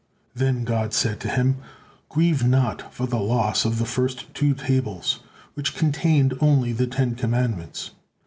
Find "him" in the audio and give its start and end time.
1.29-1.57